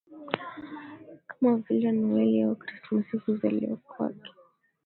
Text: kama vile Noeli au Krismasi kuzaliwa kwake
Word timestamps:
kama 1.29 1.55
vile 1.55 1.91
Noeli 1.91 2.43
au 2.43 2.55
Krismasi 2.55 3.17
kuzaliwa 3.19 3.77
kwake 3.77 4.29